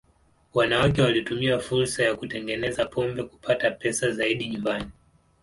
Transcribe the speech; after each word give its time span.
Wanawake 0.53 1.01
walitumia 1.01 1.59
fursa 1.59 2.03
ya 2.03 2.15
kutengeneza 2.15 2.85
pombe 2.85 3.23
kupata 3.23 3.71
pesa 3.71 4.11
zaidi 4.11 4.49
nyumbani. 4.49 4.89